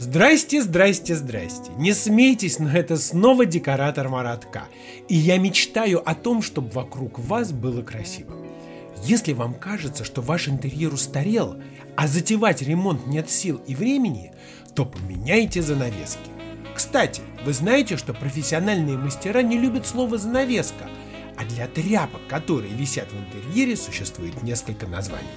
Здрасте, 0.00 0.62
здрасте, 0.62 1.14
здрасте. 1.14 1.70
Не 1.76 1.92
смейтесь, 1.92 2.58
но 2.58 2.70
это 2.70 2.96
снова 2.96 3.44
декоратор 3.44 4.08
Маратка. 4.08 4.64
И 5.08 5.14
я 5.14 5.36
мечтаю 5.36 6.00
о 6.08 6.14
том, 6.14 6.40
чтобы 6.40 6.70
вокруг 6.70 7.18
вас 7.18 7.52
было 7.52 7.82
красиво. 7.82 8.34
Если 9.04 9.34
вам 9.34 9.52
кажется, 9.52 10.04
что 10.04 10.22
ваш 10.22 10.48
интерьер 10.48 10.94
устарел, 10.94 11.56
а 11.98 12.08
затевать 12.08 12.62
ремонт 12.62 13.08
нет 13.08 13.28
сил 13.28 13.60
и 13.66 13.74
времени, 13.74 14.32
то 14.74 14.86
поменяйте 14.86 15.60
занавески. 15.60 16.30
Кстати, 16.74 17.20
вы 17.44 17.52
знаете, 17.52 17.98
что 17.98 18.14
профессиональные 18.14 18.96
мастера 18.96 19.42
не 19.42 19.58
любят 19.58 19.86
слово 19.86 20.16
«занавеска», 20.16 20.88
а 21.36 21.44
для 21.44 21.66
тряпок, 21.66 22.22
которые 22.26 22.72
висят 22.72 23.08
в 23.12 23.18
интерьере, 23.18 23.76
существует 23.76 24.42
несколько 24.42 24.86
названий. 24.86 25.28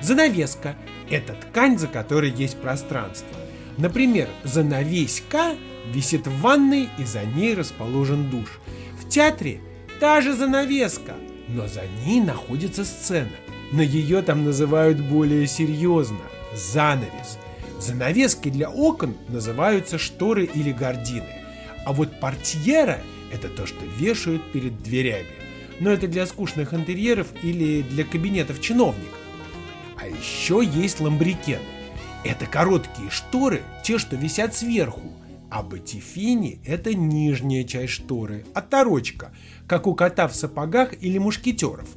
Занавеска– 0.00 0.76
это 1.10 1.34
ткань, 1.34 1.78
за 1.78 1.88
которой 1.88 2.30
есть 2.30 2.58
пространство– 2.58 3.28
Например, 3.78 4.28
занавеська 4.42 5.54
висит 5.92 6.26
в 6.26 6.40
ванной 6.40 6.88
и 6.98 7.04
за 7.04 7.22
ней 7.24 7.54
расположен 7.54 8.28
душ. 8.28 8.58
В 9.00 9.08
театре 9.08 9.60
та 10.00 10.20
же 10.20 10.34
занавеска, 10.34 11.14
но 11.48 11.68
за 11.68 11.82
ней 12.04 12.20
находится 12.20 12.84
сцена. 12.84 13.30
Но 13.70 13.82
ее 13.82 14.22
там 14.22 14.44
называют 14.44 15.00
более 15.00 15.46
серьезно– 15.46 16.18
занавес. 16.54 17.38
Занавески 17.78 18.48
для 18.48 18.68
окон 18.68 19.16
называются 19.28 19.98
шторы 19.98 20.44
или 20.44 20.72
гардины. 20.72 21.28
А 21.86 21.92
вот 21.92 22.18
портьера– 22.18 23.00
это 23.32 23.48
то, 23.48 23.66
что 23.66 23.84
вешают 23.98 24.42
перед 24.52 24.82
дверями. 24.82 25.28
Но 25.78 25.90
это 25.90 26.08
для 26.08 26.26
скучных 26.26 26.74
интерьеров 26.74 27.28
или 27.42 27.82
для 27.82 28.04
кабинетов 28.04 28.60
чиновников. 28.60 29.18
А 29.96 30.08
еще 30.08 30.62
есть 30.64 30.98
ламбрикены. 30.98 31.77
Это 32.24 32.46
короткие 32.46 33.10
шторы, 33.10 33.62
те, 33.84 33.98
что 33.98 34.16
висят 34.16 34.54
сверху, 34.54 35.12
а 35.50 35.62
батифини– 35.62 36.60
это 36.64 36.92
нижняя 36.92 37.64
часть 37.64 37.92
шторы, 37.92 38.44
оторочка, 38.54 39.32
как 39.66 39.86
у 39.86 39.94
кота 39.94 40.28
в 40.28 40.34
сапогах 40.34 40.94
или 41.00 41.18
мушкетеров. 41.18 41.88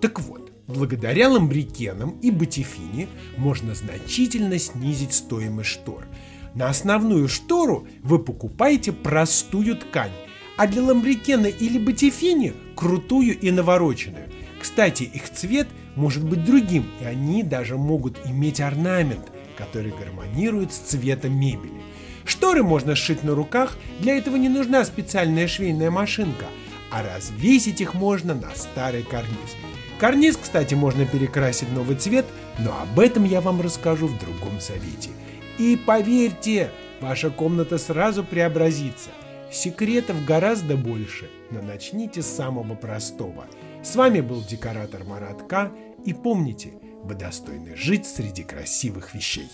Так 0.00 0.20
вот, 0.20 0.52
благодаря 0.66 1.28
ламбрикенам 1.28 2.18
и 2.20 2.30
батифини 2.30 3.08
можно 3.36 3.74
значительно 3.74 4.58
снизить 4.58 5.14
стоимость 5.14 5.70
штор. 5.70 6.06
На 6.54 6.68
основную 6.68 7.28
штору 7.28 7.86
вы 8.02 8.18
покупаете 8.18 8.92
простую 8.92 9.76
ткань, 9.76 10.12
а 10.56 10.66
для 10.66 10.82
ламбрикена 10.82 11.46
или 11.46 11.78
батифини– 11.78 12.52
крутую 12.76 13.38
и 13.38 13.50
навороченную. 13.52 14.28
Кстати, 14.60 15.04
их 15.04 15.30
цвет 15.30 15.68
может 15.94 16.24
быть 16.24 16.44
другим, 16.44 16.86
и 17.00 17.04
они 17.04 17.44
даже 17.44 17.78
могут 17.78 18.18
иметь 18.26 18.60
орнамент– 18.60 19.30
который 19.60 19.92
гармонирует 19.92 20.72
с 20.72 20.78
цветом 20.78 21.38
мебели. 21.38 21.82
Шторы 22.24 22.62
можно 22.62 22.94
сшить 22.94 23.22
на 23.22 23.34
руках, 23.34 23.76
для 23.98 24.16
этого 24.16 24.36
не 24.36 24.48
нужна 24.48 24.84
специальная 24.84 25.46
швейная 25.48 25.90
машинка, 25.90 26.46
а 26.90 27.02
развесить 27.02 27.80
их 27.80 27.94
можно 27.94 28.34
на 28.34 28.50
старый 28.54 29.02
карниз. 29.02 29.56
Карниз, 29.98 30.38
кстати, 30.38 30.74
можно 30.74 31.04
перекрасить 31.04 31.68
в 31.68 31.74
новый 31.74 31.96
цвет, 31.96 32.24
но 32.58 32.72
об 32.80 32.98
этом 32.98 33.24
я 33.24 33.40
вам 33.40 33.60
расскажу 33.60 34.06
в 34.06 34.18
другом 34.18 34.60
совете. 34.60 35.10
И 35.58 35.76
поверьте, 35.76 36.70
ваша 37.00 37.28
комната 37.30 37.76
сразу 37.76 38.24
преобразится. 38.24 39.10
Секретов 39.52 40.24
гораздо 40.24 40.76
больше, 40.76 41.28
но 41.50 41.60
начните 41.60 42.22
с 42.22 42.26
самого 42.26 42.74
простого. 42.76 43.44
С 43.82 43.96
вами 43.96 44.20
был 44.20 44.42
декоратор 44.42 45.04
Маратка, 45.04 45.70
и 46.04 46.14
помните– 46.14 46.72
вы 47.02 47.14
достойны 47.14 47.76
жить 47.76 48.06
среди 48.06 48.42
красивых 48.42 49.14
вещей. 49.14 49.48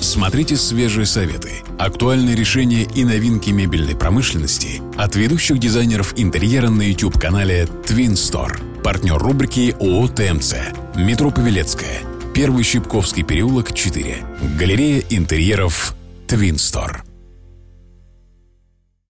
Смотрите 0.00 0.56
свежие 0.56 1.06
советы, 1.06 1.50
актуальные 1.78 2.36
решения 2.36 2.84
и 2.94 3.04
новинки 3.04 3.50
мебельной 3.50 3.96
промышленности 3.96 4.80
от 4.96 5.16
ведущих 5.16 5.58
дизайнеров 5.58 6.14
интерьера 6.16 6.70
на 6.70 6.82
YouTube-канале 6.82 7.64
Twin 7.64 8.12
Store. 8.12 8.82
Партнер 8.82 9.18
рубрики 9.18 9.74
ООО 9.80 10.08
ТМЦ. 10.08 10.54
Метро 10.94 11.30
Павелецкая. 11.30 12.00
Первый 12.34 12.62
Щипковский 12.62 13.24
переулок, 13.24 13.74
4. 13.74 14.16
Галерея 14.56 15.02
интерьеров 15.10 15.94
Twin 16.28 16.54
Store. 16.54 17.07